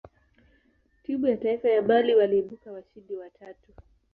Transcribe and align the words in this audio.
timu 1.03 1.27
ya 1.27 1.37
taifa 1.37 1.69
ya 1.69 1.81
mali 1.81 2.15
waliibuka 2.15 2.71
washindi 2.71 3.15
wa 3.15 3.29
tatu 3.29 3.71